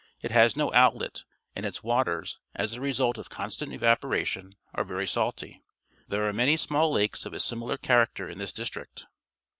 [0.23, 1.25] It has no outlet,
[1.55, 5.61] and its waters, as a result of constant evaporation, are very salty.
[6.07, 9.05] There are manj' small lakes of a similar character in this district.